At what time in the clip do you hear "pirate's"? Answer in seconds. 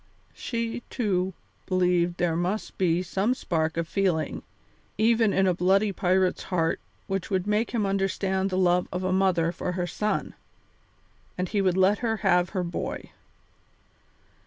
5.91-6.41